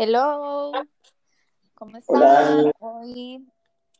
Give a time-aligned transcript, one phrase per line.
[0.00, 0.70] Hello,
[1.74, 2.16] ¿cómo están?
[2.18, 2.72] Hola.
[2.78, 3.44] Hoy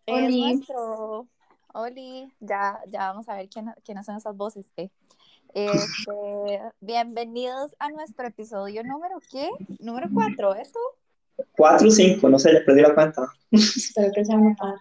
[0.07, 0.41] es Oli.
[0.55, 1.27] nuestro.
[1.75, 4.73] Oli, ya, ya vamos a ver quién- quiénes son esas voces.
[4.77, 4.91] eh.
[5.55, 9.51] Este, bienvenidos a nuestro episodio número ¿qué?
[9.81, 10.79] Número 4, ¿esto?
[11.57, 13.33] 4 o 5, no sé, le perdí la cuenta.
[13.51, 14.77] Espero que sea un par.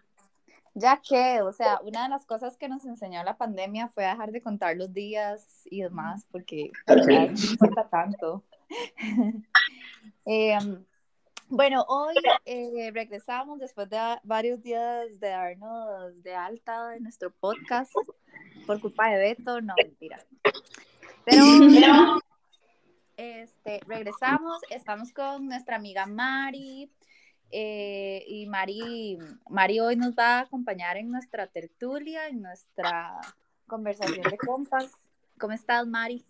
[0.75, 4.31] Ya que, o sea, una de las cosas que nos enseñó la pandemia fue dejar
[4.31, 8.43] de contar los días y demás, porque no importa tanto.
[10.29, 10.86] Em,
[11.50, 17.92] bueno, hoy eh, regresamos después de varios días de darnos de alta de nuestro podcast
[18.65, 20.20] por culpa de Beto, no mentira.
[21.25, 21.43] Pero
[23.18, 26.92] este, regresamos, estamos con nuestra amiga Mari.
[27.50, 29.18] eh, y Mari,
[29.50, 33.20] Mari hoy nos va a acompañar en nuestra tertulia, en nuestra
[33.67, 34.92] conversación de compas.
[35.39, 36.25] ¿Cómo estás, Mari?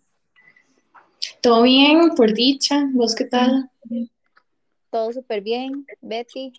[1.40, 2.88] Todo bien, por dicha.
[2.92, 3.70] ¿Vos qué tal?
[4.98, 6.52] Todo súper bien, Betty.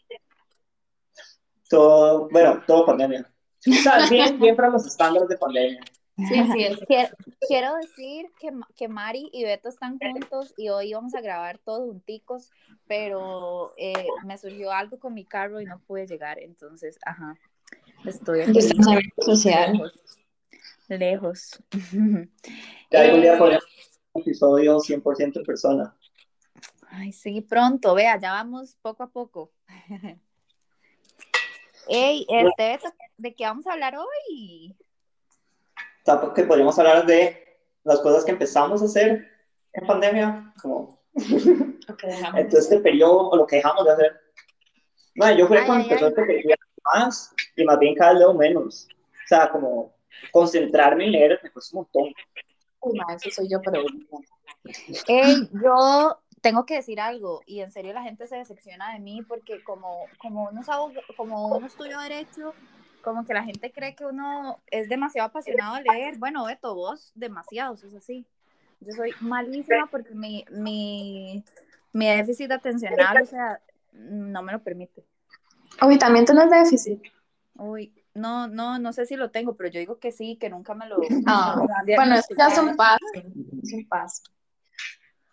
[1.69, 3.29] Todo, bueno, todo pandemia.
[3.67, 5.81] O sea, bien, bien para los estándares de pandemia.
[6.15, 6.79] Sí, sí, es.
[6.87, 7.15] Quiero,
[7.45, 11.81] quiero decir que, que Mari y Beto están juntos y hoy vamos a grabar todos
[11.81, 12.49] junticos,
[12.87, 17.37] pero eh, me surgió algo con mi carro y no pude llegar, entonces, ajá,
[18.05, 19.73] estoy aquí Distanciamiento social.
[19.73, 19.93] lejos.
[20.87, 21.63] lejos.
[22.89, 23.59] Ya algún día Eh,
[24.13, 25.93] un episodio 100% en persona.
[26.91, 29.51] Ay, sí, pronto, vea, ya vamos poco a poco.
[31.87, 32.79] Ey, este,
[33.17, 34.75] ¿de qué vamos a hablar hoy?
[36.03, 39.27] Tampoco que podríamos hablar de las cosas que empezamos a hacer
[39.73, 44.21] en pandemia, como en todo este periodo, o lo que dejamos de hacer.
[45.15, 46.57] No, yo fue cuando empezó este periodo
[46.93, 48.87] más, y más bien cada vez menos.
[48.91, 49.95] O sea, como
[50.31, 52.13] concentrarme en leer me cuesta un montón.
[52.81, 53.83] Uy, eso soy yo, pero
[55.07, 59.21] Ey, yo tengo que decir algo y en serio la gente se decepciona de mí
[59.27, 62.53] porque como, como, uno, es abog- como uno estudió derecho,
[63.01, 66.17] como que la gente cree que uno es demasiado apasionado de leer.
[66.17, 68.25] Bueno, Beto, vos demasiado, eso es así.
[68.81, 71.43] Yo soy malísima porque mi, mi,
[71.93, 73.61] mi déficit atencional, o sea,
[73.93, 75.03] no me lo permite.
[75.85, 77.01] Uy, también tenés déficit.
[77.55, 80.73] Uy, no, no, no sé si lo tengo, pero yo digo que sí, que nunca
[80.75, 80.99] me lo...
[81.25, 82.99] Ah, lo han Bueno, ya es un paso.
[83.63, 84.23] Es un paso.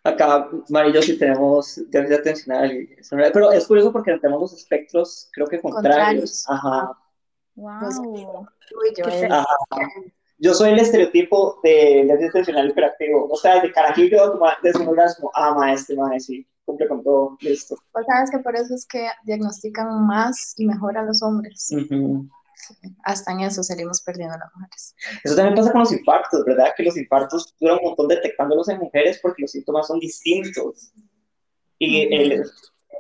[0.07, 2.89] Acá, Mari y yo sí tenemos déficit atencional,
[3.33, 6.45] pero es curioso porque tenemos los espectros, creo que contrarios.
[6.45, 6.45] Contrarios.
[6.49, 6.99] Ajá.
[7.57, 8.11] Wow.
[8.13, 8.21] Uy,
[8.97, 9.47] yo ¿Qué te- es- Ajá.
[10.39, 13.27] Yo soy el estereotipo de déficit atencional hiperactivo.
[13.31, 17.39] O sea, de carajillo, desde un como, ah, ma, este ma, sí, cumple con todo,
[17.41, 17.77] listo.
[17.95, 21.71] Vos sabes que por eso es que diagnostican más y mejor a los hombres.
[21.73, 22.29] Ujú.
[23.05, 24.95] Hasta en eso salimos perdiendo a las mujeres.
[25.25, 26.73] Eso también pasa con los infartos, ¿verdad?
[26.77, 30.93] Que los infartos duran un montón detectándolos en mujeres porque los síntomas son distintos.
[31.79, 32.15] Y Ujú.
[32.15, 32.29] el,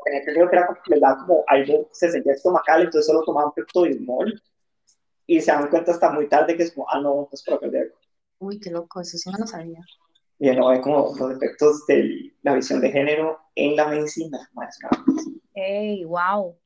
[0.04, 3.22] tenía entendido que era como que les da como algo, se sentía estomacal, entonces solo
[3.24, 4.40] tomaban peptodimol
[5.26, 7.98] y se dan cuenta hasta muy tarde que es como, ah, no, es por cardíaco.
[8.38, 9.80] Uy, qué loco, eso sí no lo sabía.
[10.38, 14.50] Y no hay como los efectos de la visión de género en la medicina.
[15.54, 16.56] Ey, wow.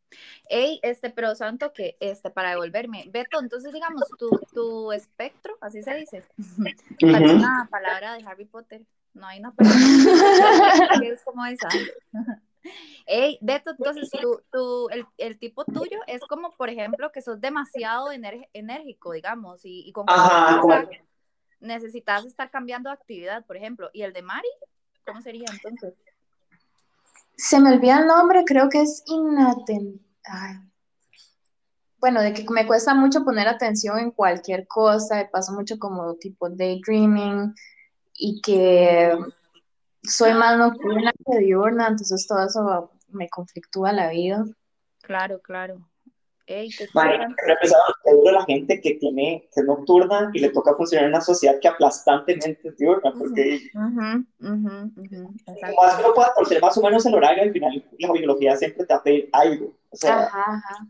[0.49, 5.83] Ey, este, pero santo que, este, para devolverme, Beto, entonces digamos, tu, tu espectro, así
[5.83, 6.25] se dice,
[7.13, 7.39] parece Ujú.
[7.39, 8.83] una palabra de Harry Potter,
[9.15, 9.79] no hay una palabra
[11.01, 11.69] que es como esa.
[13.07, 17.41] Ey, Beto, entonces tu, tu, el, el tipo tuyo es como, por ejemplo, que sos
[17.41, 20.87] demasiado enérgico, digamos, y, y con Ajá,
[21.61, 23.91] necesitas estar cambiando de actividad, por ejemplo.
[23.93, 24.49] ¿Y el de Mari?
[25.05, 25.95] ¿Cómo sería entonces?
[27.43, 29.99] Se me olvida el nombre, creo que es inaten...
[30.25, 30.57] Ay.
[31.99, 36.51] Bueno, de que me cuesta mucho poner atención en cualquier cosa, paso mucho como tipo
[36.51, 37.55] daydreaming
[38.15, 39.19] y que
[40.03, 44.45] soy más nocturna que diurna, entonces todo eso me conflictúa la vida.
[45.03, 45.90] Claro, claro.
[46.53, 46.69] Ey,
[48.29, 51.61] a la gente que tiene, que es nocturna y le toca funcionar en una sociedad
[51.61, 53.61] que aplastantemente es diurna, porque
[55.77, 58.85] más que no pueda torcer más o menos el horario, al final la biología siempre
[58.85, 59.73] te pedir algo.
[59.91, 60.87] O sea, Ajá, ajá.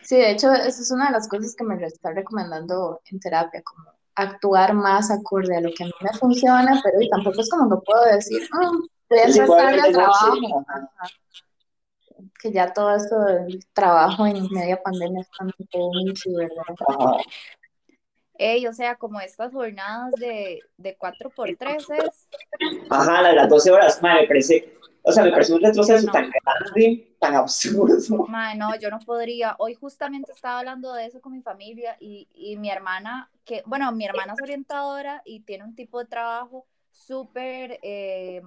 [0.00, 3.60] Sí, de hecho, esa es una de las cosas que me está recomendando en terapia,
[3.62, 7.50] como actuar más acorde a lo que a mí me funciona, pero y tampoco es
[7.50, 10.64] como que puedo decir, "Mm, voy a Sí, noche, trabajo.
[10.68, 11.08] ajá.
[12.40, 17.18] Que ya todo esto del trabajo en media pandemia está un poco mucho, ¿verdad?
[18.40, 22.28] Ey, o sea, como estas jornadas de, de 4x3 es.
[22.88, 26.06] Ajá, la de las 12 horas, madre, me parece, o sea, me parece un retroceso
[26.06, 26.12] No.
[26.12, 28.26] tan grande, tan absurdo.
[28.28, 29.56] Mae, no, yo no podría.
[29.58, 33.90] Hoy justamente estaba hablando de eso con mi familia y, y mi hermana, que, bueno,
[33.90, 38.40] mi hermana es orientadora y tiene un tipo de trabajo súper, eh,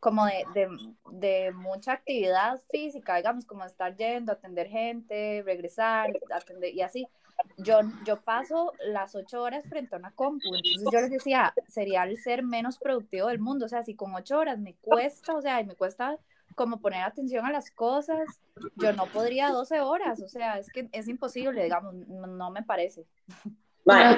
[0.00, 0.68] como de,
[1.12, 7.06] de, mucha actividad física, digamos, como estar yendo, atender gente, regresar, atender y así.
[7.56, 12.02] Yo, yo paso las ocho horas frente a una compu, entonces yo les decía, sería
[12.02, 15.40] el ser menos productivo del mundo, o sea, si con ocho horas me cuesta, o
[15.40, 16.18] sea, y me cuesta
[16.54, 18.40] como poner atención a las cosas,
[18.76, 23.06] yo no podría 12 horas, o sea, es que es imposible, digamos, no, me parece.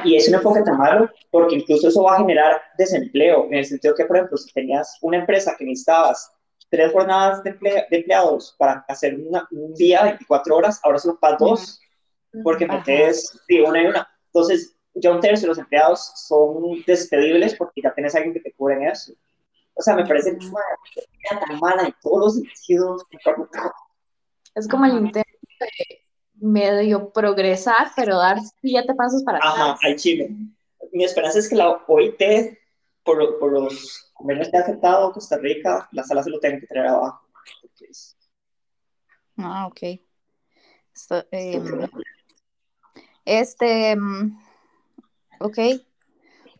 [0.05, 3.65] Y es un enfoque tan malo porque incluso eso va a generar desempleo, en el
[3.65, 6.33] sentido que, por ejemplo, si tenías una empresa que necesitabas
[6.69, 7.57] tres jornadas de,
[7.91, 9.15] empleados para hacer
[9.51, 11.81] un día 24 horas, ahora solo para dos,
[12.43, 14.09] porque metes una y una.
[14.27, 18.41] Entonces, ya un tercio de los empleados son despedibles porque ya tienes a alguien que
[18.41, 19.13] te cubre en eso.
[19.75, 23.05] O sea, me parece que una tan mala en todos los sentidos.
[24.55, 25.31] Es como el intento
[25.61, 26.02] de
[26.43, 29.55] medio progresar, pero dar siete pasos para atrás.
[29.57, 30.31] Ajá, al Chile.
[30.93, 32.21] Mi esperanza es que la OIT,
[33.05, 36.67] por, por los convenios que ha aceptado Costa Rica, la sala se lo tenga que
[36.67, 37.21] traer abajo.
[39.39, 40.01] Ah, ok.
[41.31, 41.89] Em,
[43.25, 44.39] este, em,
[45.41, 45.59] ok.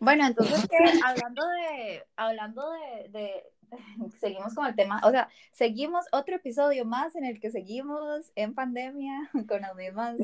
[0.01, 0.69] Bueno, entonces,
[1.05, 2.71] hablando de, hablando
[3.11, 3.45] de,
[4.21, 8.55] seguimos con el tema, o sea, seguimos otro episodio más en el que seguimos en
[8.55, 10.19] pandemia con las mismas.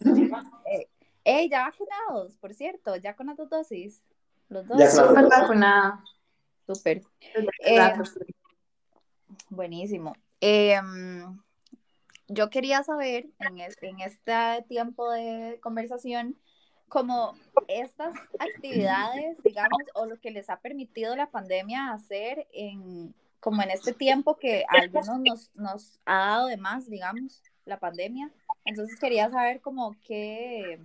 [1.24, 4.02] Eh, ya vacunados, por cierto, ya con las dos dosis.
[4.48, 4.78] Los dos.
[4.78, 6.02] Ya súper vacunada.
[6.66, 7.02] Súper.
[7.64, 7.92] Eh,
[9.50, 10.14] buenísimo.
[10.40, 11.38] Em,
[12.28, 16.38] yo quería saber en, en este tiempo de conversación
[16.88, 17.34] como
[17.68, 23.70] estas actividades, digamos, o lo que les ha permitido la pandemia hacer en, como en
[23.70, 28.30] este tiempo que a algunos nos, nos ha dado de más, digamos, la pandemia.
[28.64, 30.80] Entonces quería saber como qué,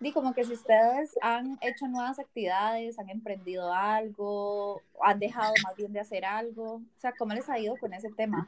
[0.00, 5.76] di como que si ustedes han hecho nuevas actividades, han emprendido algo, han dejado más
[5.76, 8.46] bien de hacer algo, o sea, ¿cómo les ha ido con ese tema?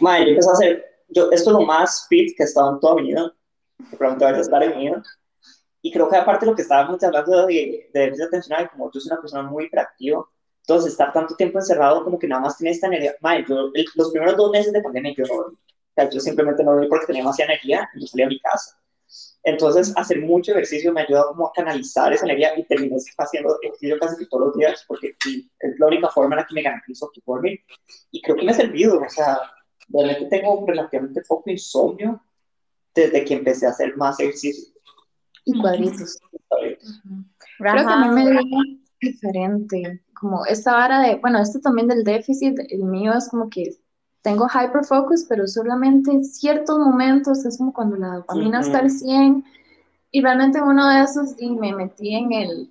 [0.00, 2.80] Madre, yo empecé a hacer, yo, esto es lo más fit que he estado en
[2.80, 3.32] toda mi vida,
[3.90, 5.02] probablemente vaya a estar en mi vida,
[5.82, 8.98] y creo que aparte de lo que estábamos hablando de, de déficit atencional, como tú
[8.98, 10.26] eres una persona muy hiperactiva,
[10.68, 13.14] entonces estar tanto tiempo encerrado como que nada más tienes esta energía.
[13.20, 15.56] Madre, yo, los primeros dos meses de pandemia yo no dormí.
[15.56, 18.40] O sea, yo simplemente no dormí porque tenía demasiada energía y yo salía a mi
[18.40, 18.76] casa.
[19.44, 23.96] Entonces, hacer mucho ejercicio me ayuda como a canalizar esa energía y terminé haciendo ejercicio
[24.00, 27.20] casi todos los días porque es la única forma en la que me garantizo que
[27.24, 27.60] dormir.
[28.10, 29.38] Y creo que me ha servido, o sea,
[29.88, 32.20] realmente tengo relativamente poco insomnio
[32.92, 34.74] desde que empecé a hacer más ejercicio
[35.44, 36.18] y cuadritos.
[36.50, 38.40] Creo que a mí me dio
[39.00, 43.76] diferente, como esta vara de, bueno, esto también del déficit, el mío es como que
[44.22, 49.44] tengo hyperfocus, pero solamente en ciertos momentos, es como cuando la dopamina está al 100,
[50.10, 52.70] y realmente uno de esos, y me metí en el,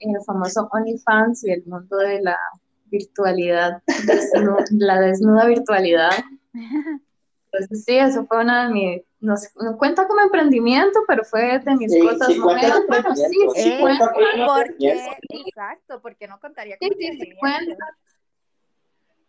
[0.00, 2.38] en el famoso OnlyFans y el mundo de la
[2.86, 3.82] virtualidad,
[4.70, 6.12] la desnuda virtualidad.
[7.52, 11.58] Entonces sí, eso fue una de mis no, sé, no cuenta como emprendimiento, pero fue
[11.58, 12.74] de mis cosas sí, bueno,
[13.14, 13.24] sí,
[13.54, 14.12] sí, eh, cuenta
[14.46, 17.34] porque, exacto, porque no contaría con sí, sí,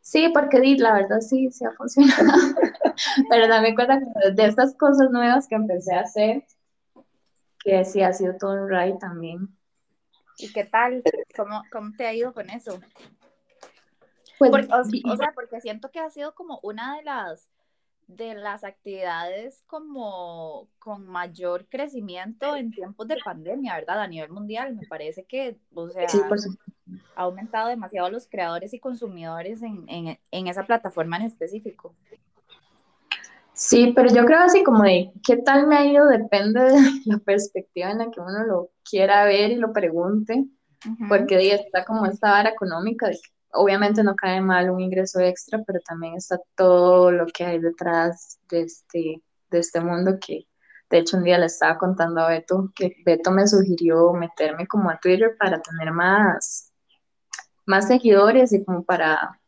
[0.02, 2.24] sí, porque la verdad sí, sí ha funcionado.
[3.30, 4.00] pero también cuenta
[4.34, 6.44] de estas cosas nuevas que empecé a hacer,
[7.60, 9.48] que sí ha sido todo un ride también.
[10.38, 11.02] ¿Y qué tal?
[11.36, 12.80] ¿Cómo, cómo te ha ido con eso?
[14.38, 17.48] Pues, o sea, porque siento que ha sido como una de las
[18.07, 24.01] de las actividades como con mayor crecimiento en tiempos de pandemia, ¿verdad?
[24.01, 26.06] A nivel mundial, me parece que, o sea,
[27.15, 31.96] ha aumentado demasiado los creadores y consumidores en, en, en, esa plataforma en específico.
[33.53, 36.74] Sí, pero yo creo así como de qué tal me ha ido depende de
[37.06, 40.46] la perspectiva en la que uno lo quiera ver y lo pregunte,
[41.08, 45.64] porque está como esta vara económica de que obviamente no cae mal un ingreso extra,
[45.66, 50.48] pero también está todo lo que hay detrás de este, de este mundo que,
[50.90, 54.90] de hecho, un día le estaba contando a Beto que Beto me sugirió meterme como
[54.90, 56.72] a Twitter para tener más,
[57.66, 59.40] más seguidores y como para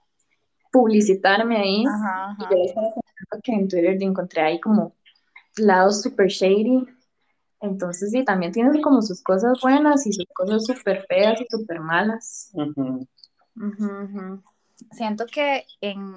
[0.71, 1.81] publicitarme ahí.
[1.81, 4.95] Y yo le estaba contando que en Twitter encontré ahí como
[5.57, 6.87] lados super shady.
[7.59, 11.79] Entonces, sí, también tiene como sus cosas buenas y sus cosas súper feas y súper
[11.79, 12.51] malas.
[14.91, 16.15] Siento que en,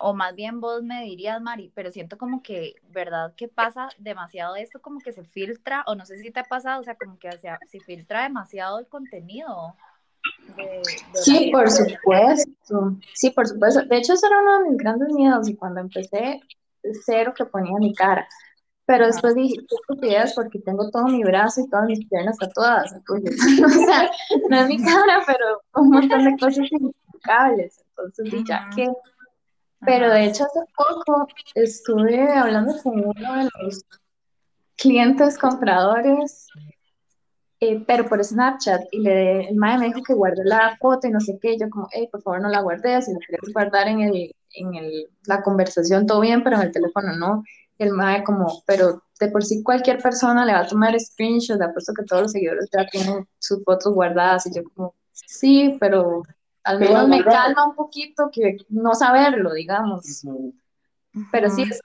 [0.00, 3.34] o más bien vos me dirías, Mari, pero siento como que, ¿verdad?
[3.36, 6.80] Que pasa demasiado esto, como que se filtra, o no sé si te ha pasado,
[6.80, 9.76] o sea, como que se, filtra demasiado el contenido.
[11.12, 12.96] sí, por supuesto.
[13.14, 13.84] Sí, por supuesto.
[13.84, 16.40] De hecho, eso era uno de mis grandes miedos y cuando empecé,
[17.04, 18.26] cero que ponía mi cara.
[18.90, 22.92] Pero después dije, qué estupidez, porque tengo todo mi brazo y todas mis piernas tatuadas.
[23.08, 24.10] o sea,
[24.48, 26.66] no es mi cara, pero un montón de cosas
[27.22, 28.88] cables, entonces ya que...
[29.86, 33.84] Pero de hecho hace poco estuve hablando con uno de los
[34.76, 36.48] clientes compradores
[37.60, 41.10] eh, pero por Snapchat, y le, el mae me dijo que guardé la foto y
[41.10, 43.86] no sé qué, yo como, hey, por favor no la guardes, si la quieres guardar
[43.86, 47.44] en, el, en el, la conversación, todo bien, pero en el teléfono no.
[47.80, 51.64] El mae como, pero de por sí cualquier persona le va a tomar screenshot, de
[51.64, 56.22] apuesto que todos los seguidores ya tienen sus fotos guardadas, y yo como, sí, pero
[56.62, 60.24] al menos me calma un poquito que no saberlo, digamos.
[61.32, 61.80] Pero sí, eso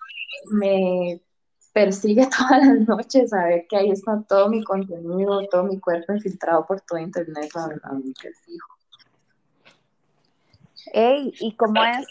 [0.51, 1.21] me
[1.71, 6.13] persigue todas las noches a ver que ahí está todo mi contenido, todo mi cuerpo
[6.13, 8.67] infiltrado por todo internet, la verdad, que fijo.
[10.91, 12.05] Ey, ¿y cómo es?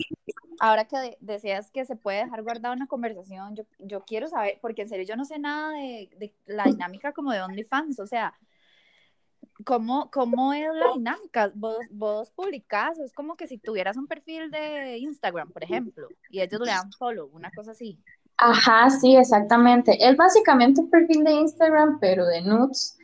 [0.61, 4.83] Ahora que decías que se puede dejar guardada una conversación, yo, yo quiero saber, porque
[4.83, 8.35] en serio yo no sé nada de, de la dinámica como de OnlyFans, o sea,
[9.65, 11.53] ¿cómo, ¿cómo es la dinámica?
[11.55, 16.41] Vos, vos publicás, es como que si tuvieras un perfil de Instagram, por ejemplo, y
[16.41, 17.99] ellos le dan follow, una cosa así.
[18.37, 19.97] Ajá, sí, exactamente.
[20.05, 22.99] Es básicamente un perfil de Instagram, pero de nudes.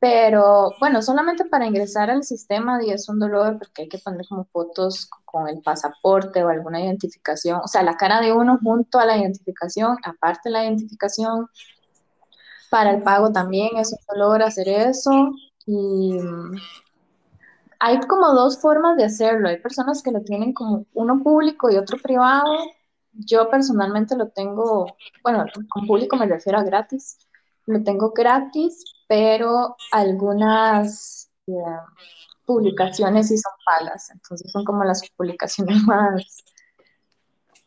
[0.00, 4.26] Pero bueno, solamente para ingresar al sistema y es un dolor porque hay que poner
[4.28, 9.00] como fotos con el pasaporte o alguna identificación, o sea, la cara de uno junto
[9.00, 11.48] a la identificación, aparte de la identificación.
[12.70, 15.32] Para el pago también es un dolor hacer eso.
[15.66, 16.56] Y mm,
[17.80, 19.48] hay como dos formas de hacerlo.
[19.48, 22.52] Hay personas que lo tienen como uno público y otro privado
[23.18, 27.18] yo personalmente lo tengo, bueno, con público me refiero a gratis,
[27.66, 31.52] lo tengo gratis, pero algunas eh,
[32.44, 36.44] publicaciones sí son pagas, entonces son como las publicaciones más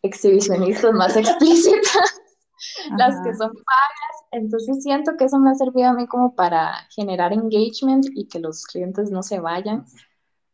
[0.01, 2.21] exhibicionistas, más explícitas,
[2.97, 6.87] las que son pagas, entonces siento que eso me ha servido a mí como para
[6.95, 9.85] generar engagement y que los clientes no se vayan,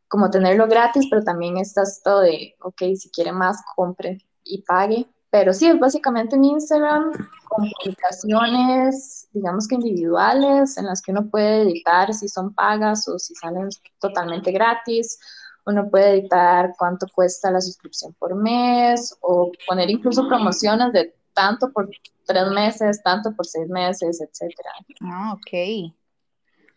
[0.08, 5.06] como tenerlo gratis, pero también está esto de, ok, si quiere más, compre y pague.
[5.30, 7.12] Pero sí, es básicamente un Instagram
[7.58, 13.18] con publicaciones, digamos que individuales, en las que uno puede editar si son pagas o
[13.18, 15.20] si salen totalmente gratis.
[15.66, 21.72] Uno puede editar cuánto cuesta la suscripción por mes o poner incluso promociones de tanto
[21.72, 21.90] por
[22.26, 24.72] tres meses, tanto por seis meses, etcétera.
[25.02, 25.94] Ah, ok.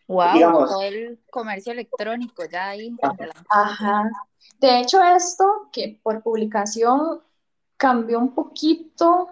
[0.07, 2.93] Wow, todo el comercio electrónico ya ahí.
[3.49, 4.09] Ajá.
[4.59, 7.21] De hecho, esto que por publicación
[7.77, 9.29] cambió un poquito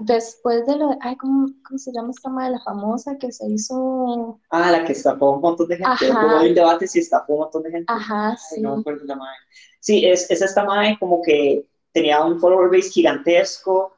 [0.00, 4.38] después de lo, ay, ¿cómo, ¿cómo, se llama esta madre, la famosa que se hizo?
[4.50, 6.26] Ah, la que estafó un montón de gente, Ajá.
[6.26, 7.92] hubo un debate si estafó un montón de gente.
[7.92, 8.60] Ajá, sí.
[8.60, 9.38] no me la madre.
[9.80, 13.94] Sí, es, es esta madre como que tenía un follower base gigantesco,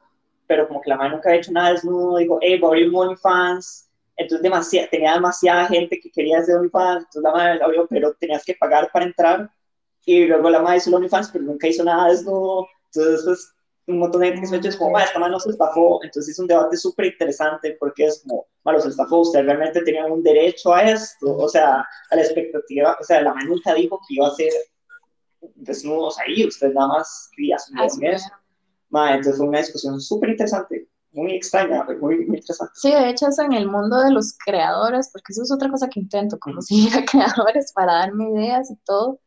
[0.47, 2.89] pero como que la madre nunca había hecho nada desnudo, dijo, hey, voy a abrir
[2.89, 7.65] un OnlyFans, entonces demasiada, tenía demasiada gente que quería hacer OnlyFans, entonces la madre la
[7.65, 9.51] abrió, pero tenías que pagar para entrar,
[10.05, 13.53] y luego la madre hizo el OnlyFans, pero nunca hizo nada desnudo, entonces pues
[13.87, 16.47] un montón de gente que se es como, esta mano se estafó, entonces es un
[16.47, 20.83] debate súper interesante porque es como, malo se estafó, usted realmente tenía un derecho a
[20.83, 24.51] esto, o sea, a la expectativa, o sea, la nunca dijo que iba a ser
[25.55, 28.29] desnudos ahí, usted nada más quería asumir eso.
[28.91, 32.73] entonces fue una discusión súper interesante, muy extraña, muy, muy, interesante.
[32.75, 35.89] Sí, de hecho es en el mundo de los creadores, porque eso es otra cosa
[35.89, 39.19] que intento, conocer a creadores para darme ideas y todo,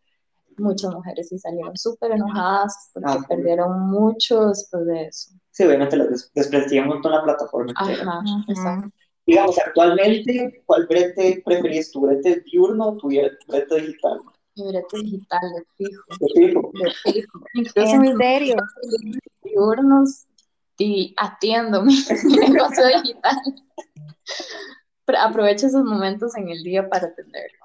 [0.58, 5.30] muchas mujeres sí salieron súper enojadas porque ah, perdieron mucho después de eso.
[5.50, 7.72] Sí, obviamente les desprestigió un montón la plataforma.
[7.76, 8.90] Ajá, exacto.
[9.26, 11.90] Digamos, actualmente, ¿cuál brete preferís?
[11.90, 14.20] ¿Tu brete diurno o tu brete digital?
[14.54, 16.02] Mi brete digital, de fijo.
[16.20, 16.72] De fijo.
[16.74, 17.44] De fijo.
[17.74, 18.56] ¿En serio?
[19.42, 20.26] Diurnos
[20.78, 21.94] y atiendo mi,
[22.24, 23.36] mi negocio digital.
[25.18, 27.58] Aprovecho esos momentos en el día para atenderlo.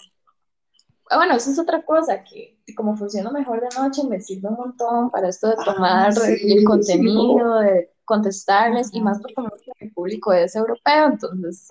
[1.12, 4.56] Ah, bueno, eso es otra cosa, que como funciona mejor de noche, me sirve un
[4.56, 9.36] montón para esto de ah, tomar el contenido, de contestarles, y más porque
[9.82, 11.68] mi público es europeo, entonces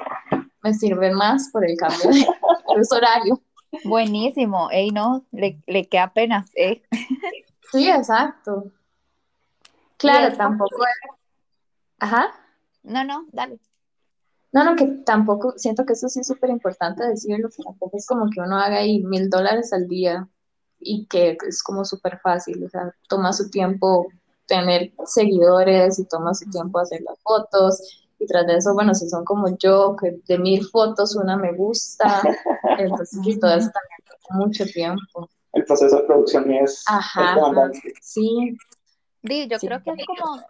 [0.63, 3.41] me sirve más por el cambio de horario.
[3.85, 6.83] Buenísimo, ey, no, le, le queda apenas, eh.
[7.73, 8.71] Sí, exacto.
[9.97, 11.17] Claro, tampoco es...
[11.99, 12.35] Ajá.
[12.83, 13.59] No, no, dale.
[14.53, 18.07] No, no, que tampoco, siento que eso sí es súper importante decirlo, que tampoco es
[18.07, 20.29] como que uno haga ahí mil dólares al día
[20.81, 24.09] y que es como súper fácil, o sea, toma su tiempo
[24.47, 27.81] tener seguidores y toma su tiempo hacer las fotos
[28.19, 31.53] y tras de eso, bueno, si son como yo, que de mil fotos una me
[31.53, 32.21] gusta,
[32.79, 35.31] entonces y todo eso también toma mucho tiempo.
[35.53, 36.83] El proceso de producción es...
[36.87, 37.37] Ajá,
[38.01, 38.57] sí.
[39.23, 40.41] Sí, yo creo que es como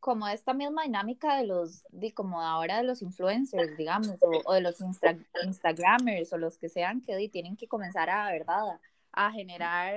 [0.00, 4.60] como esta misma dinámica de los, de como ahora de los influencers, digamos, o, de
[4.60, 8.78] los Insta, Instagramers o los que sean que tienen que comenzar a, ¿verdad?
[9.12, 9.94] a generar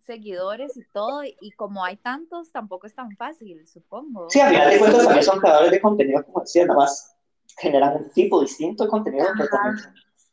[0.00, 4.28] seguidores y todo, y como hay tantos, tampoco es tan fácil, supongo.
[4.28, 7.16] Sí, al final de cuentas también son creadores de contenido, como decía, nada más
[7.58, 9.26] generan un tipo distinto de contenido,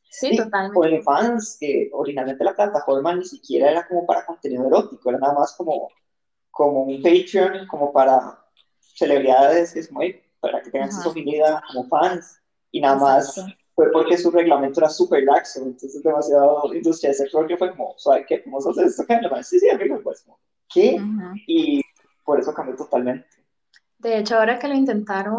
[0.09, 0.79] Sí, Sí, totalmente.
[0.79, 5.55] OnlyFans, que originalmente la plataforma ni siquiera era como para contenido erótico, era nada más
[5.55, 5.89] como,
[6.49, 8.39] como un Patreon, como para
[8.98, 11.01] celebridades, es muy, para que tengan Ajá.
[11.01, 13.54] su vida como fans, y nada más Exacto.
[13.75, 18.25] fue porque su reglamento era súper laxo, entonces demasiado industria sexual que fue como, ¿sabes
[18.27, 18.44] qué?
[18.44, 19.04] ¿Cómo se hace esto?
[19.44, 20.39] Sí, sí, a mí me fue como,
[20.74, 20.98] ¿qué?
[21.00, 21.34] Ujú.
[21.48, 21.82] Y
[22.25, 23.27] por eso cambió totalmente.
[24.00, 25.36] De hecho, ahora que lo intentaron,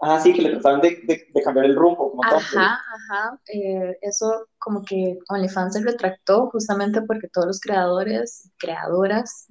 [0.00, 2.80] Ah, sí, que le trataron de, de, de cambiar el rumbo, como ajá,
[3.10, 9.46] ajá, eh, eso como que OnlyFans se retractó justamente porque todos los creadores, creadoras,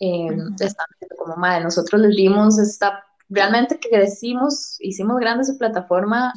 [0.00, 0.28] eh,
[0.60, 6.32] están diciendo como, madre, nosotros les dimos esta, realmente que crecimos, hicimos grande su plataforma,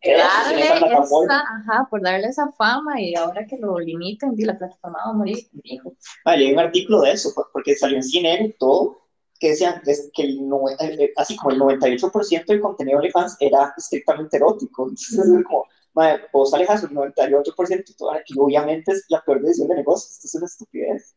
[0.00, 1.44] era darle esa plataforma.
[1.48, 5.14] ajá, por darle esa fama y ahora que lo limiten, di, la plataforma va a
[5.14, 5.94] morir, hijo.
[6.24, 9.02] Ah, leí un artículo de eso, porque salió en CNN y todo,
[9.38, 10.38] que decían es que el,
[10.78, 14.84] eh, eh, así como el 98% del contenido de OnlyFans era estrictamente erótico.
[14.84, 19.42] Entonces es como, madre, vos alejas el 98% y, todo, y obviamente es la peor
[19.42, 21.16] decisión de negocio, esto es una estupidez.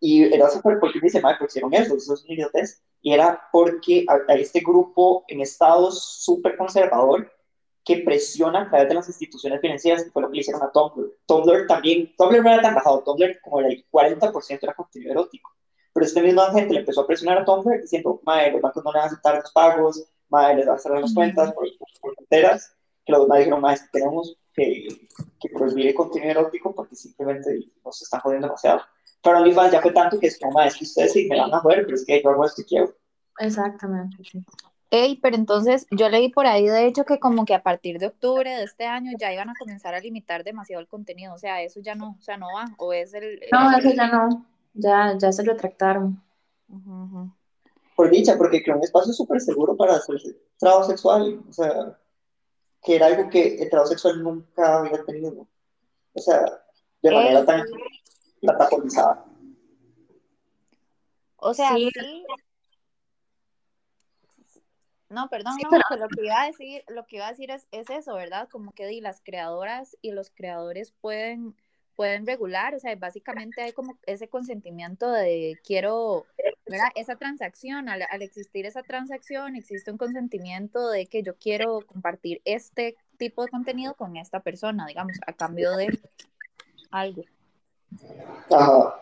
[0.00, 1.96] Y era súper porque me dice, madre, ¿por qué hicieron eso?
[1.96, 2.82] Eso es una idiotez.
[3.00, 7.30] Y era porque a, a este grupo en Estados súper conservador
[7.88, 10.70] que presiona a través de las instituciones financieras, que fue lo que le hicieron a
[10.70, 11.10] Tumblr.
[11.24, 15.50] Tumblr también, Tumblr no era tan bajado, Tumblr como el 40% era contenido erótico.
[15.94, 18.92] Pero esta misma gente le empezó a presionar a Tumblr diciendo, madre, los bancos no
[18.92, 22.14] le van a aceptar los pagos, madre, les van a cerrar las cuentas por, por
[22.14, 22.76] fronteras,
[23.06, 24.88] que los demás dijeron, madre, tenemos que,
[25.40, 28.82] que prohibir el contenido erótico porque simplemente nos están jodiendo demasiado.
[29.22, 31.60] Pero OnlyFans ya fue tanto que es como, es que ustedes sí me van a
[31.60, 32.94] joder, pero es que yo hago esto y quiero.
[33.38, 34.44] Exactamente, sí.
[34.90, 38.06] Ey, pero entonces yo leí por ahí de hecho que como que a partir de
[38.06, 41.62] octubre de este año ya iban a comenzar a limitar demasiado el contenido, o sea,
[41.62, 43.38] eso ya no, o sea, no va, o es el...
[43.52, 46.22] No, eso ya no, ya, ya se retractaron.
[46.68, 47.32] Ujú, ujú.
[47.96, 50.16] Por dicha, porque creó un espacio súper seguro para hacer
[50.56, 51.98] trabajo sexual, o sea,
[52.82, 55.46] que era algo que el trabajo sexual nunca había tenido,
[56.14, 56.44] o sea,
[57.02, 57.64] de manera Ey, tan
[58.40, 58.46] sí.
[58.46, 59.24] plataformizada.
[61.36, 61.90] O sea, Sí.
[61.94, 62.24] sí.
[65.10, 67.30] No, perdón, Sí, no, pero- que lo que iba a decir, lo que iba a
[67.30, 68.48] decir es, es eso, ¿verdad?
[68.50, 71.56] Como que di, las creadoras y los creadores pueden,
[71.96, 76.26] pueden regular, o sea, básicamente hay como ese consentimiento de quiero,
[76.66, 76.88] ¿verdad?
[76.94, 82.42] Esa transacción, al, al existir esa transacción, existe un consentimiento de que yo quiero compartir
[82.44, 85.98] este tipo de contenido con esta persona, digamos, a cambio de
[86.90, 87.22] algo.
[88.50, 88.94] Ajá.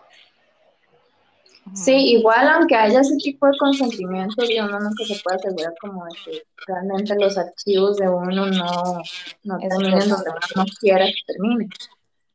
[1.75, 6.05] Sí, igual aunque haya ese tipo de consentimiento, y uno nunca se puede asegurar como
[6.05, 9.03] de que realmente los archivos de uno no,
[9.43, 11.69] no terminen donde uno no quiera que termine.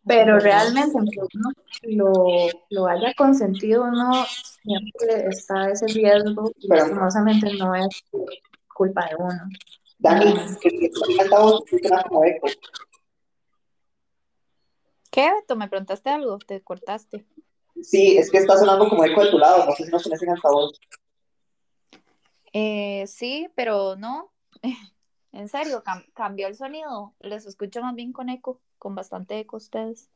[0.06, 1.50] Pero realmente, aunque uno
[1.84, 4.26] lo, lo haya consentido, uno
[4.64, 7.88] siempre está ese riesgo y Pero- lastimosamente no es
[8.74, 9.40] culpa de uno.
[10.00, 12.48] Dani, que el altavoz funciona como eco.
[15.12, 15.56] ¿Qué, Beto?
[15.56, 16.40] ¿Me preguntaste algo?
[16.40, 17.26] Te cortaste.
[17.84, 20.22] Sí, es que está sonando como eco de tu lado, no sé si no tienes
[20.22, 20.80] en altavoz.
[22.54, 24.32] Eh, sí, pero no.
[25.34, 27.14] En serio, cam- cambió el sonido.
[27.22, 30.10] Les escucho más bien con eco, con bastante eco ustedes.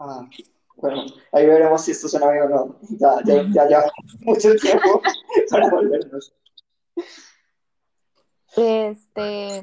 [0.00, 0.28] Ah,
[0.74, 2.76] bueno, ahí veremos si esto suena bien o no.
[2.98, 3.84] Ya, ya, ya, ya,
[4.22, 5.00] mucho tiempo
[5.50, 6.32] para volvernos.
[8.56, 9.62] Este,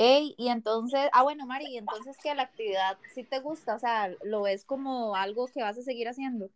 [0.00, 4.10] ey, y entonces, ah, bueno, Mari, entonces que la actividad sí te gusta, o sea,
[4.24, 6.48] lo ves como algo que vas a seguir haciendo.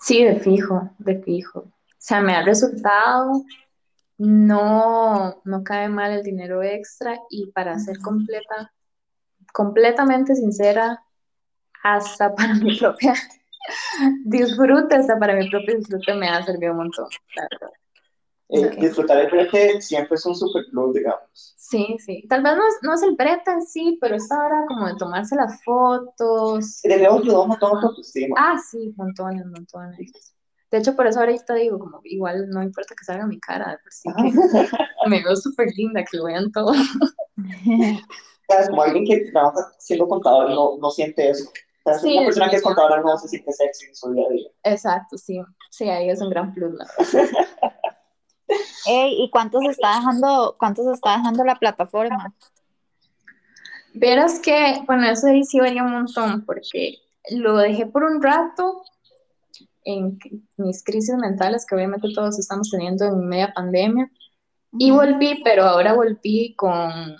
[0.00, 1.60] Sí, de fijo, de fijo.
[1.60, 3.44] O sea, me ha resultado,
[4.16, 8.72] no, no cae mal el dinero extra y para ser completa,
[9.52, 11.02] completamente sincera,
[11.82, 13.12] hasta para mi propia
[14.24, 17.72] disfrute, hasta para mi propio disfrute me ha servido un montón, la verdad.
[18.50, 18.70] Eh.
[18.80, 21.54] Disfrutar el brete siempre es un super plus, digamos.
[21.56, 22.24] Sí, sí.
[22.28, 24.96] Tal vez no es, no es el brete en sí, pero esta hora como de
[24.96, 26.80] tomarse las fotos.
[26.82, 28.36] De luego ayudó un montón autoestima.
[28.38, 30.34] Ah, sí, montones, montones.
[30.70, 33.92] De hecho, por eso ahorita digo, como igual no importa que salga mi cara, por
[33.92, 36.72] sí que me veo súper linda, que lo vean todo.
[38.68, 41.50] Como alguien que trabaja siendo contador no, no siente eso.
[42.00, 44.48] Sí, una persona que es contadora no se siente sexy en su día a día.
[44.64, 45.40] Exacto, sí.
[45.70, 46.88] Sí, ahí es un gran plus, verdad.
[48.86, 52.34] Ey, ¿y cuántos está dejando, cuántos está dejando la plataforma?
[53.94, 56.98] Verás que, bueno, eso ahí sí varía un montón, porque
[57.30, 58.82] lo dejé por un rato
[59.84, 60.18] en
[60.56, 64.10] mis crisis mentales, que obviamente todos estamos teniendo en media pandemia,
[64.72, 67.16] y volví, pero ahora volví con,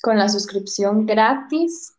[0.00, 1.92] con la suscripción gratis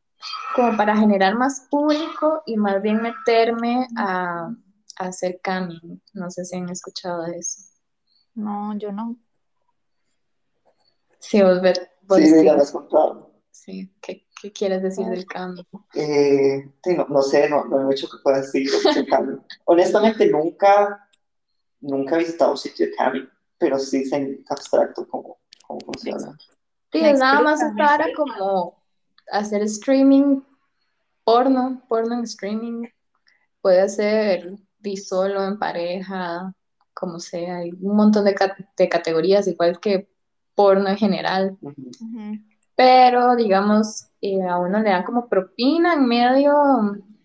[0.55, 4.49] como para generar más público y más bien meterme a,
[4.97, 6.01] a hacer camming.
[6.13, 7.74] No sé si han escuchado de eso.
[8.35, 9.17] No, yo no.
[11.19, 12.45] Sí, vos, ver, vos Sí, sí.
[12.45, 13.31] ya me has contado.
[13.49, 15.65] Sí, ¿Qué, qué quieres decir del camming?
[15.93, 19.37] Eh, sí, no, no sé, no, no hay mucho que pueda decir sobre Cami.
[19.63, 21.09] Honestamente, nunca,
[21.79, 26.37] nunca he visitado un sitio de Cami, pero sí sé en abstracto cómo, cómo funciona.
[26.91, 28.83] Sí, es nada más para como
[29.31, 30.41] hacer streaming
[31.23, 32.87] porno, porno en streaming.
[33.61, 36.53] Puede ser di solo, en pareja,
[36.95, 37.57] como sea.
[37.57, 40.09] Hay un montón de, ca- de categorías, igual que
[40.55, 41.57] porno en general.
[41.61, 41.73] Ujú.
[42.01, 42.39] Ujú.
[42.75, 46.53] Pero, digamos, eh, a uno le dan como propina en medio,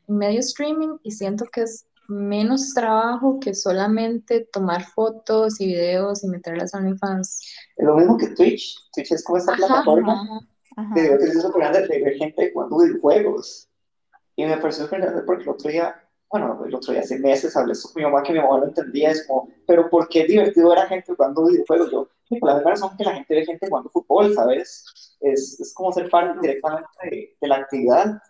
[0.09, 6.25] en medio streaming y siento que es menos trabajo que solamente tomar fotos y videos
[6.25, 7.41] y meterlas a OnlyFans.
[7.77, 8.77] Es lo mismo que Twitch.
[8.93, 10.41] Twitch es como esta Ajá, plataforma Ajá.
[10.77, 10.95] Ajá.
[10.95, 13.69] que que es súper grande de ver gente jugando videojuegos.
[14.37, 15.95] Y me pareció sorprendente porque el otro día,
[16.31, 19.11] bueno, el otro día hace meses hablé con mi mamá que mi mamá no entendía,
[19.11, 21.91] es como, pero ¿por qué es divertido ver a gente jugando videojuegos?
[21.91, 25.17] Yo, "Sí, por la misma razón que la gente ve gente jugando fútbol, ¿sabes?
[25.21, 28.23] Es, es como ser parte directamente de, de la actividad.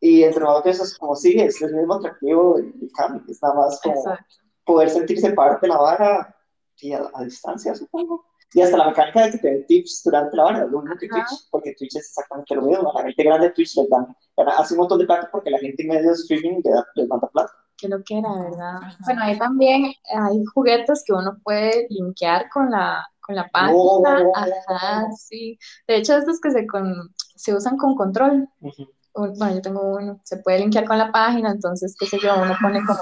[0.00, 3.54] Y entre eso es como, sí, es el mismo atractivo del, del cambio, es nada
[3.54, 4.24] más como Exacto.
[4.64, 6.36] poder sentirse parte de la vara
[6.80, 8.24] y a, a distancia, supongo.
[8.54, 11.06] Y hasta la mecánica de que te den tips durante la vara, lo mismo que.
[11.08, 12.90] Twitch, porque Twitch es exactamente lo mismo.
[12.90, 14.16] A la gente grande de Twitch les dan,
[14.56, 17.08] hace un montón de plata porque la gente en medio de streaming le da- les
[17.08, 17.52] manda plata.
[17.76, 18.76] que lo que era, ¿verdad?
[18.82, 18.96] Ajá.
[19.04, 23.72] Bueno, ahí también hay juguetes que uno puede linkear con la, con la página.
[23.72, 24.32] No.
[24.34, 25.56] Ajá, sí.
[25.86, 28.48] De hecho, estos que se, con, se usan con control.
[28.62, 28.82] Ujú.
[29.14, 30.20] Un- Bueno, yo tengo uno.
[30.24, 33.00] Se puede linkear con la página, entonces, qué sé yo, uno pone como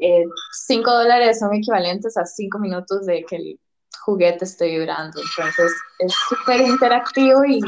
[0.00, 3.60] eh, 5 dólares son equivalentes a 5 minutos de que el
[4.04, 5.20] juguete esté vibrando.
[5.20, 7.60] Entonces, es súper interactivo y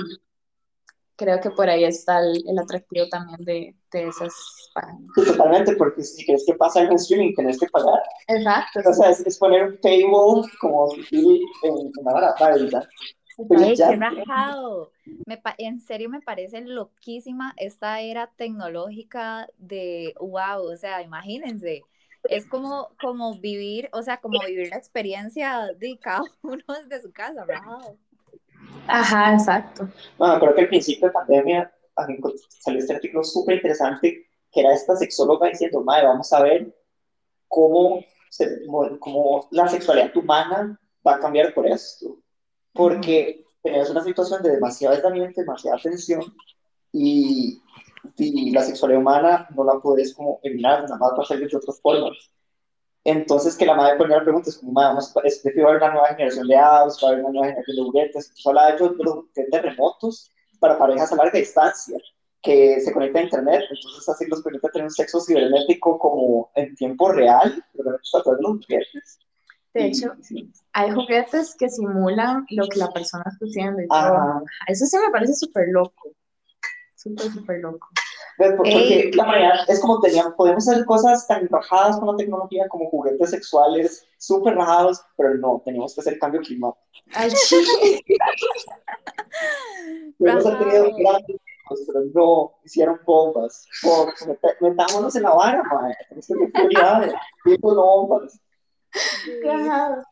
[1.16, 4.32] creo que por ahí está el, el atractivo también de, de esas
[4.74, 5.10] páginas.
[5.14, 8.02] Sí, totalmente, porque si quieres que pasa en streaming, tenés que pagar.
[8.28, 8.80] Exacto.
[8.88, 12.88] O sea, es, es poner un paywall como si en, en la vara, ¿verdad?
[13.76, 14.92] Ya- qué rajado.
[15.26, 21.82] Me en serio me parece loquísima esta era tecnológica de wow, o sea, imagínense.
[22.24, 27.12] Es como, como vivir, o sea, como vivir la experiencia de cada uno desde su
[27.12, 27.96] casa, rajado.
[28.86, 29.88] Ajá, exacto.
[30.18, 31.72] Bueno, creo que al principio de pandemia
[32.60, 36.74] salió este artículo súper interesante que era esta sexóloga diciendo, madre, vamos a ver
[37.46, 38.66] cómo, se,
[38.98, 42.18] cómo la sexualidad humana va a cambiar por esto.
[42.72, 46.22] Porque tenemos una situación de demasiado aislamiento, demasiada tensión
[46.92, 47.62] y,
[48.16, 51.56] y la sexualidad humana no la puedes como eliminar, nada más va a salir de
[51.56, 52.30] otras formas.
[53.04, 55.82] Entonces, que la madre ponía la pregunta, es como, vamos es decir, va a haber
[55.82, 58.66] una nueva generación de apps, va a haber una nueva generación de juguetes, pues habla
[58.66, 61.98] de hecho de los juguetes remotos para parejas a larga distancia,
[62.42, 66.74] que se conectan a internet, entonces así los permite tener un sexo cibernético como en
[66.74, 69.18] tiempo real, pero a través de los juguetes.
[69.72, 70.12] De hecho,
[70.72, 74.42] hay juguetes que simulan lo que la persona está haciendo y todo.
[74.66, 76.10] Eso sí me parece súper loco.
[77.02, 77.88] Súper, súper loco.
[78.36, 82.68] Por- Porque la manera es como teníamos, podemos hacer cosas tan rajadas con la tecnología
[82.68, 86.78] como juguetes sexuales súper rajados, pero no, teníamos que hacer cambio climático.
[90.18, 91.36] Podemos haber tenido grandes
[91.86, 93.64] pero no, hicieron bombas.
[93.80, 95.94] Por, met- metámonos en la vara, madre.
[96.08, 97.12] Tenemos que tener cuidado.
[97.60, 98.40] Bombas.
[99.48, 100.04] Ajá.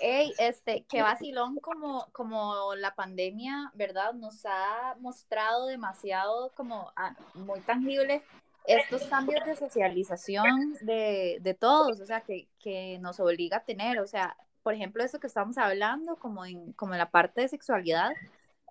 [0.00, 4.12] Ey, este, qué vacilón como, como la pandemia, ¿verdad?
[4.14, 8.22] Nos ha mostrado demasiado como ah, muy tangible
[8.66, 13.98] estos cambios de socialización de, de todos, o sea, que, que nos obliga a tener,
[13.98, 17.48] o sea, por ejemplo, esto que estamos hablando, como en, como en la parte de
[17.48, 18.12] sexualidad,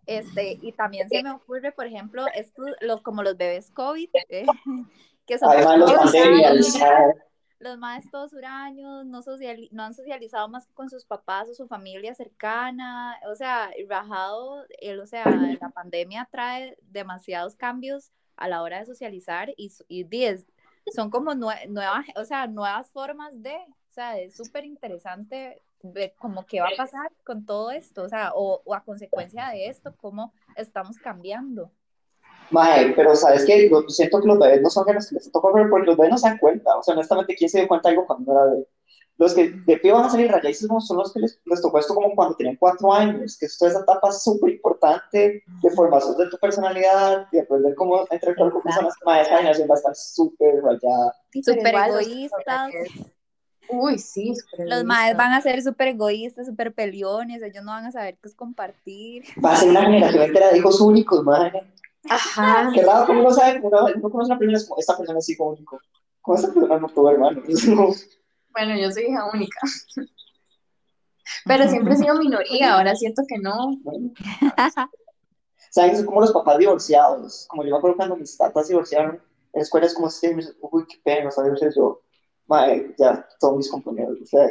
[0.05, 4.45] este, y también se me ocurre, por ejemplo, esto, lo, como los bebés COVID, eh,
[5.25, 6.79] que son Además, los pandemias.
[7.59, 11.53] Los más todos huraños, no, sociali- no han socializado más que con sus papás o
[11.55, 15.25] su familia cercana, o sea, rajado, el, o sea,
[15.59, 20.45] la pandemia trae demasiados cambios a la hora de socializar y, y di, es-
[20.95, 26.13] son como nue- nuevas, o sea, nuevas formas de, o sea, es súper interesante ver
[26.17, 29.67] como qué va a pasar con todo esto, o sea, o, o a consecuencia de
[29.67, 31.71] esto, cómo estamos cambiando.
[32.51, 35.51] Mae, pero sabes que siento que los bebés no son de los que les toca
[35.53, 36.77] ver porque los bebés no se dan cuenta.
[36.77, 38.67] O sea, honestamente, ¿quién se dio cuenta de algo cuando era bebé?
[39.17, 41.95] Los que de pie van a salir rayadísimos son los que les, les tocó esto
[41.95, 46.29] como cuando tenían cuatro años, que esto es esa etapa súper importante de formación de
[46.29, 48.93] tu personalidad, de aprender cómo interactuar con personas.
[49.03, 51.15] Mae, esa generación va a estar súper rayada.
[51.33, 52.71] Súper egoístas.
[53.69, 57.91] Uy, sí, Los maes van a ser súper egoístas, súper peliones, ellos no van a
[57.91, 59.23] saber qué es compartir.
[59.43, 61.51] Va a ser una generación entera de hijos únicos, mae.
[62.09, 62.71] Ajá.
[62.73, 65.19] Qué raro, como uno sabe, uno, uno conoce a una persona, es como, esta persona
[65.19, 65.79] es hijo único.
[66.21, 67.43] Como esta persona no tuvo hermanos.
[68.51, 69.59] Bueno, yo soy hija única.
[71.45, 73.77] Pero siempre he sido minoría, ahora siento que no.
[75.71, 75.95] ¿Saben?
[75.95, 77.45] Son como los papás divorciados.
[77.49, 79.21] Como yo me acuerdo cuando mis papás divorciaron, en
[79.53, 80.27] la escuela es como si
[80.61, 81.59] uy, qué pena, ¿sabes?
[81.75, 82.01] Yo,
[82.47, 84.17] madre, ya, todos mis compañeros.
[84.21, 84.49] O sea,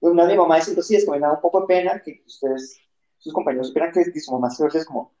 [0.00, 2.22] una de mi mamá diciendo, sí, es que me da un poco de pena que
[2.26, 2.78] ustedes,
[3.18, 5.12] sus compañeros, supieran que, que su mamá se divorcia, es como,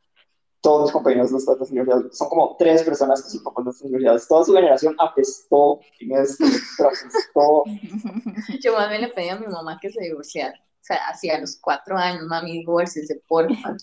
[0.60, 2.16] todos mis compañeros los papás divorciados.
[2.16, 4.28] Son como tres personas que sus papás los divorciados.
[4.28, 6.44] Toda su generación apestó en esto,
[6.76, 7.64] pero apestó.
[8.62, 10.58] Yo más bien le pedí a mi mamá que se divorciara.
[10.58, 13.76] O sea, hacía los cuatro años, mami, divórciese, porfa.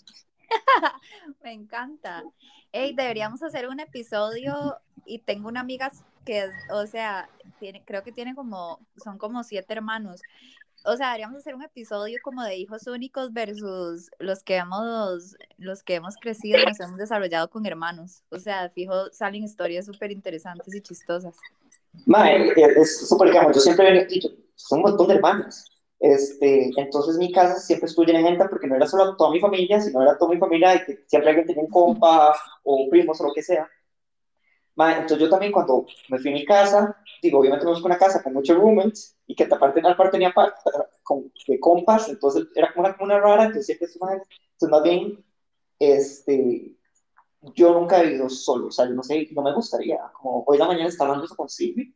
[1.43, 2.23] Me encanta.
[2.71, 5.91] Hey, deberíamos hacer un episodio y tengo una amiga
[6.25, 10.21] que, o sea, tiene, creo que tiene como, son como siete hermanos.
[10.85, 15.83] O sea, deberíamos hacer un episodio como de hijos únicos versus los que hemos, los
[15.83, 18.23] que hemos crecido nos hemos desarrollado con hermanos.
[18.29, 21.35] O sea, fijo, salen historias súper interesantes y chistosas.
[22.05, 23.51] Mae, es súper caro.
[23.51, 25.71] Yo siempre he dicho, son un montón de hermanos.
[25.99, 29.39] Este, entonces mi casa siempre estuvo llena de gente porque no era solo toda mi
[29.39, 33.19] familia, sino era toda mi familia y que siempre alguien tenía un compa o primos
[33.21, 33.67] o lo que sea.
[34.75, 37.97] Ma, entonces yo también cuando me fui a mi casa, digo, obviamente me busco una
[37.97, 40.53] casa con muchos roommates y que aparte en parte tenía pa-
[41.01, 45.23] con, de compas, entonces era como una, como una rara, entonces siempre entonces más bien,
[45.79, 46.75] este,
[47.53, 50.57] yo nunca he vivido solo, o sea, yo no sé, no me gustaría, como hoy
[50.57, 51.95] en la mañana estaba hablando con Silvi,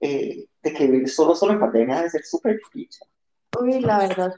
[0.00, 3.06] eh, de que vivir solo, solo en pandemia debe ser súper difícil.
[3.60, 4.32] Uy, la verdad,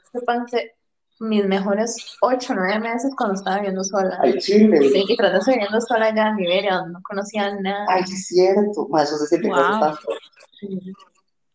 [1.23, 4.17] mis mejores ocho o nueve meses cuando estaba viviendo sola.
[4.21, 7.85] Ay, Chile, Sí, y estar viviendo sola allá en Liberia, donde no conocía a nadie.
[7.89, 9.79] ay, es cierto, ma, eso se siente Wow.
[9.79, 9.97] tanto.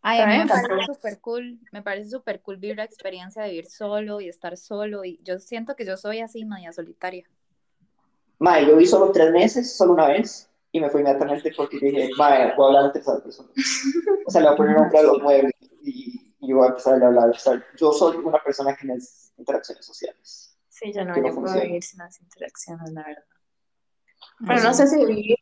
[0.03, 3.51] Ay, a mí me parece súper cool, me parece súper cool vivir la experiencia de
[3.51, 7.25] vivir solo y estar solo y yo siento que yo soy así media solitaria.
[8.39, 12.11] Mae, yo vi solo tres meses, solo una vez, y me fui inmediatamente porque dije,
[12.17, 13.49] mae, voy a hablar en tercera persona.
[14.27, 15.53] O sea, le voy a poner nombre a los muebles
[15.83, 17.31] y, y voy a empezar a hablar.
[17.31, 20.57] O sea, yo soy una persona que necesita interacciones sociales.
[20.69, 23.25] Sí, yo no, Que no yo puedo vivir sin las interacciones, la verdad.
[24.47, 25.37] Pero no sé si vivir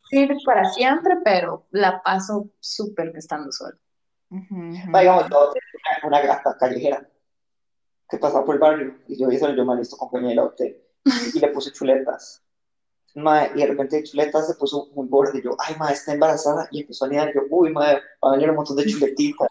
[0.45, 3.77] para siempre, pero la paso súper estando sola.
[4.31, 4.55] Ujú.
[4.89, 5.53] Mae, digamos, yo
[6.05, 7.09] una gata callejera
[8.09, 10.83] que pasaba por el barrio y yo hice yo me listo compañera hotel
[11.35, 12.43] y le puse chuletas.
[13.15, 16.69] Mae, y de repente chuletas se puso muy borde y yo, ay, mae, está embarazada
[16.71, 17.33] y empezó a niñar.
[17.35, 19.49] Yo, uy, mae, va a venir un montón de chuletitas.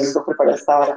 [0.00, 0.96] Esto preparé hasta ahora.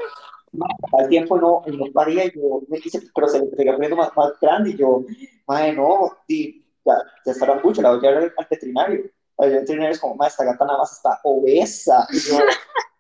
[0.54, 3.96] Mae, al tiempo no, no paría y yo me quise, pero se le seguía poniendo
[3.96, 5.04] más, más grande y yo,
[5.48, 6.94] mae, no, y ya,
[7.26, 9.10] ya estará mucho, la voy a llevar al, veterinario.
[9.38, 12.06] El veterinario es como, mae, esta gata nada más está obesa.
[12.12, 12.38] Y yo,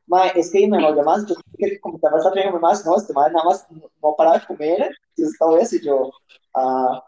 [0.07, 2.95] mae, es que me volvió más, yo que como te vas a traer más, no,
[2.95, 6.09] este mae nada más no, no para de comer, entonces está obesa y yo,
[6.55, 7.03] ah,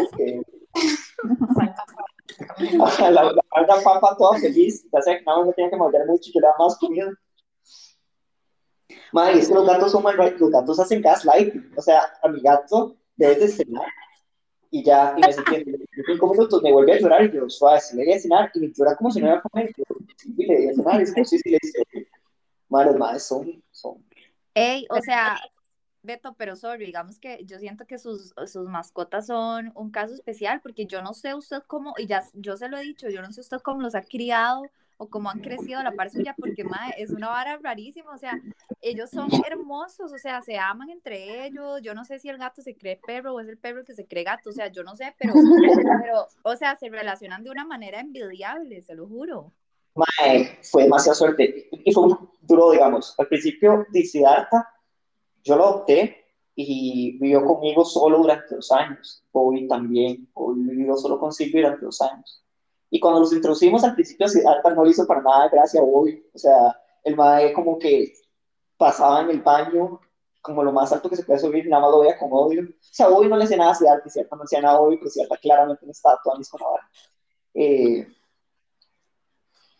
[0.00, 0.18] ok.
[3.00, 6.06] la, la, la papa toda feliz, ya sé que nada más me tenía que morder
[6.06, 7.12] mucho y yo le daba más comida.
[9.12, 12.40] Madre, es que los gatos son mal, los gatos hacen gaslighting, o sea, a mi
[12.40, 13.86] gato debes de cenar
[14.70, 17.80] y ya, y me sentí en cinco minutos, me vuelve a llorar y yo, suave,
[17.80, 19.84] si le voy a cenar, y me llora como si no iba a comer, yo,
[20.36, 21.82] le voy a cenar, es como, sí, le dice,
[22.68, 24.04] madre, los madres son, son,
[24.54, 25.38] Ey, o sea,
[26.02, 30.60] Beto, pero sorry, digamos que yo siento que sus, sus mascotas son un caso especial
[30.62, 33.32] porque yo no sé usted cómo, y ya yo se lo he dicho, yo no
[33.32, 34.62] sé usted cómo los ha criado
[34.98, 38.18] o cómo han crecido a la par suya porque mae, es una vara rarísima, o
[38.18, 38.40] sea,
[38.80, 42.62] ellos son hermosos, o sea, se aman entre ellos, yo no sé si el gato
[42.62, 44.96] se cree perro o es el perro que se cree gato, o sea, yo no
[44.96, 45.34] sé, pero,
[46.02, 49.52] pero o sea, se relacionan de una manera envidiable, se lo juro.
[49.96, 51.68] Mae, fue demasiada suerte.
[51.72, 53.14] Y fue un duro, digamos.
[53.18, 54.68] Al principio de Siddhartha,
[55.42, 59.24] yo lo adopté y vivió conmigo solo durante dos años.
[59.32, 60.28] Bobby también.
[60.34, 62.44] Bobby vivió solo con Silvia durante dos años.
[62.96, 66.24] Y cuando los introducimos al principio, Siddhartha no le hizo para nada gracia Bobby.
[66.32, 68.10] O sea, el mae como que
[68.78, 70.00] pasaba en el baño
[70.40, 72.62] como lo más alto que se puede subir, nada más lo veía con odio.
[72.62, 75.10] O sea, Bobby no le hacía nada a Siddhartha, Siddhartha no hacía nada a pero
[75.10, 76.62] Siddhartha claramente no estaba toda mis con.
[77.52, 78.08] Eh,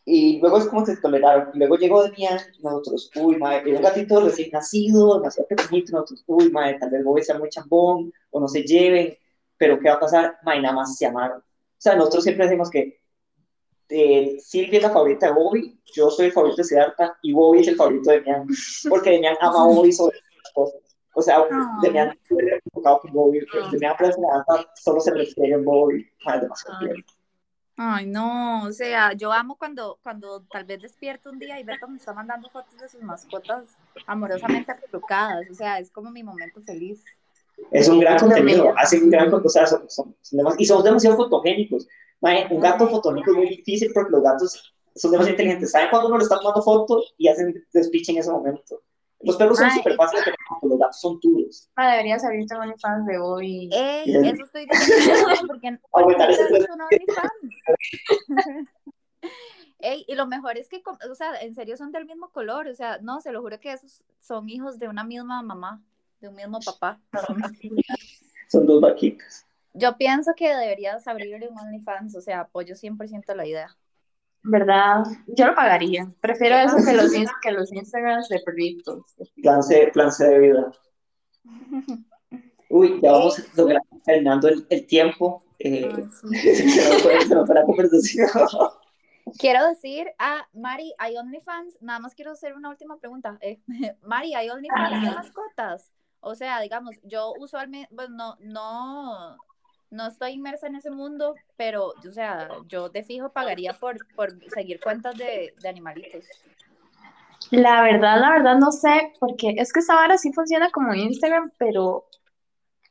[0.05, 1.52] y luego es como se toleraron.
[1.55, 6.50] Luego llegó Demian, nosotros, uy, madre, era un gatito recién nacido, demasiado pequeñito, nosotros, uy,
[6.50, 9.16] madre, tal vez Bobby sea muy chambón, o no se lleven,
[9.57, 10.38] pero ¿qué va a pasar?
[10.42, 11.38] Madre, nada más se amaron.
[11.38, 13.05] O sea, nosotros siempre decimos que
[13.88, 17.61] eh, Silvia es la favorita de Bobby, yo soy el favorito de Siddhartha, y Bobby
[17.61, 18.46] es el favorito de Demian,
[18.88, 20.81] porque Demian ama a Bobby sobre las cosas.
[21.14, 21.79] O sea, Ah.
[21.83, 23.40] Demian estuve enfocado con Bobby,
[23.72, 26.87] Demian aparece en la gata, solo se refiere en Bobby, madre, demasiado Ay.
[26.88, 27.05] bien.
[27.79, 31.87] Ay, no, o sea, yo amo cuando, cuando tal vez despierto un día y Beto
[31.87, 36.62] me está mandando fotos de sus mascotas amorosamente acurrucadas, o sea, es como mi momento
[36.62, 37.05] feliz.
[37.70, 40.83] Es un gran contenido, hacen un gran contenido, o sea, son, son- son y son
[40.85, 41.87] demasiado fotogénicos.
[42.20, 45.70] Mae, un gato fotónico es muy difícil porque los gatos son demasiado inteligentes.
[45.70, 48.83] ¿Saben cuando uno le está tomando foto y hacen despiche en ese momento?
[49.20, 51.70] Los perros son súper fáciles de tener, pero los gatos son tuyos.
[51.76, 53.70] Ma, deberías abrirte un OnlyFans de hoy.
[53.72, 55.79] Ey, eso estoy diciendo, porque, no
[56.18, 56.38] das
[56.72, 57.55] un OnlyFans.
[59.79, 62.74] Ey, y lo mejor es que, o sea, en serio son del mismo color, o
[62.74, 65.83] sea, no, se lo juro que esos son hijos de una misma mamá,
[66.20, 67.00] de un mismo papá.
[68.48, 69.45] Son dos vaquitas.
[69.78, 73.76] Yo pienso que deberías abrir un OnlyFans, o sea, apoyo 100% la idea.
[74.42, 75.04] ¿Verdad?
[75.26, 76.10] Yo lo pagaría.
[76.20, 77.10] Prefiero eso que los,
[77.42, 79.02] que los Instagrams de perritos.
[79.42, 80.72] Plan C, plan C de vida.
[82.70, 85.42] Uy, ya vamos lograr- terminando el, el tiempo.
[85.58, 85.90] Eh,
[86.30, 86.54] sí.
[86.72, 88.28] se nos fue- la conversación.
[89.38, 91.78] Quiero decir, ah, Mari, ¿hay OnlyFans?
[91.80, 93.38] Nada más quiero hacer una última pregunta.
[93.40, 93.60] Eh,
[94.02, 95.90] Mari, ¿hay OnlyFans de mascotas?
[96.20, 99.36] O sea, digamos, yo usualmente, pues no, no,
[99.96, 104.30] no estoy inmersa en ese mundo, pero, o sea, yo de fijo pagaría por, por
[104.50, 106.24] seguir cuentas de, de animalitos.
[107.50, 111.52] La verdad, la verdad no sé, porque es que esta vara sí funciona como Instagram,
[111.59, 112.06] pero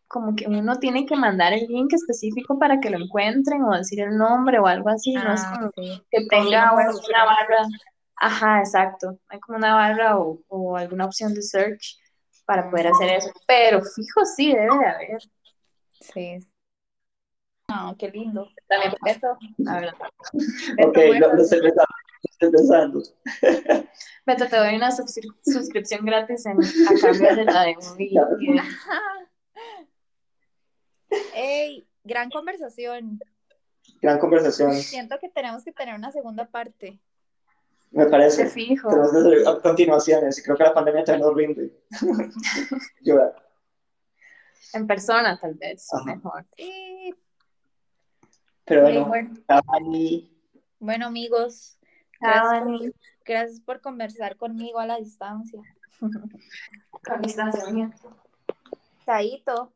[0.07, 4.01] como que uno tiene que mandar el link específico para que lo encuentren o decir
[4.01, 6.01] el nombre o algo así, no es Ah, como sí.
[6.11, 7.67] que tenga una barra.
[8.17, 9.19] Ajá, exacto.
[9.27, 11.97] Hay como una barra o, o alguna opción de search
[12.45, 13.31] para poder hacer eso.
[13.47, 15.21] Pero fijo, sí, debe de haber.
[15.99, 16.39] Sí.
[17.69, 18.47] No, qué lindo.
[18.67, 18.93] También,
[19.57, 19.93] la verdad.
[20.77, 21.51] Beso, ok, lo, lo besos.
[21.51, 21.93] estoy pensando.
[22.21, 23.01] lo estoy pensando.
[24.25, 28.09] Beto, te doy una suscri- suscripción gratis en, a cambio de la de Movie.
[28.39, 28.61] que-
[31.35, 33.19] Ey, gran conversación.
[34.01, 36.99] Gran conversación, Siento que tenemos que tener una segunda parte.
[37.91, 38.47] me parece.
[38.47, 38.89] fijo.
[38.89, 41.71] Tenemos que hacer a- continuaciones y creo que la pandemia también nos rinde.
[43.01, 43.35] Llorar.
[44.73, 45.87] En persona, tal vez.
[45.93, 46.03] Ajá.
[46.15, 46.45] Mejor.
[46.57, 46.94] Sí.
[48.65, 50.35] Pero bueno, bueno, Dani,
[50.79, 51.77] bueno, amigos,
[52.19, 52.91] gracias, Dani.
[53.23, 55.61] gracias por conversar conmigo a la distancia.
[55.99, 58.15] Con distanciamiento.
[59.05, 59.74] Chaito.